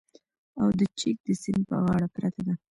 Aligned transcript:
او 0.61 0.67
د 0.79 0.81
چک 0.99 1.15
د 1.25 1.27
سیند 1.41 1.63
په 1.69 1.75
غاړه 1.85 2.07
پرته 2.15 2.41
ده 2.47 2.53